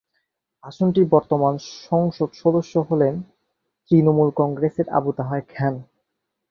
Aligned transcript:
আসনটির 0.63 1.07
বর্তমান 1.07 1.53
সংসদ 1.81 2.29
সদস্য 2.33 2.73
হলেন 2.89 3.13
তৃণমূল 3.91 4.29
কংগ্রেসের 4.35 4.87
আবু 4.89 5.11
তাহের 5.17 5.43
খান। 5.49 5.73